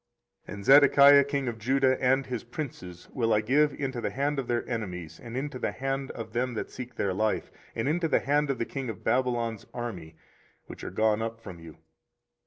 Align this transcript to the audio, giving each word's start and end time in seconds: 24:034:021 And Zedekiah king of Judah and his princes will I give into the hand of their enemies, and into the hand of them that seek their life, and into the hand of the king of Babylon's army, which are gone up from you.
24:034:021 0.47 0.53
And 0.55 0.65
Zedekiah 0.65 1.23
king 1.25 1.47
of 1.47 1.59
Judah 1.59 2.03
and 2.03 2.25
his 2.25 2.43
princes 2.43 3.07
will 3.13 3.31
I 3.31 3.41
give 3.41 3.71
into 3.75 4.01
the 4.01 4.09
hand 4.09 4.39
of 4.39 4.47
their 4.47 4.67
enemies, 4.67 5.19
and 5.19 5.37
into 5.37 5.59
the 5.59 5.73
hand 5.73 6.09
of 6.09 6.33
them 6.33 6.55
that 6.55 6.71
seek 6.71 6.95
their 6.95 7.13
life, 7.13 7.51
and 7.75 7.87
into 7.87 8.07
the 8.07 8.21
hand 8.21 8.49
of 8.49 8.57
the 8.57 8.65
king 8.65 8.89
of 8.89 9.03
Babylon's 9.03 9.67
army, 9.75 10.15
which 10.65 10.83
are 10.83 10.89
gone 10.89 11.21
up 11.21 11.39
from 11.39 11.59
you. 11.59 11.77